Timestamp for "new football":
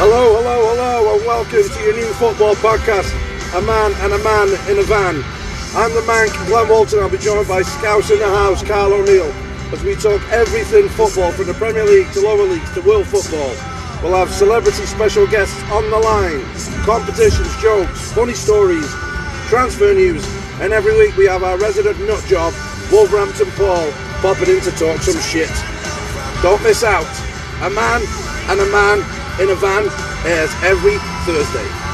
1.92-2.54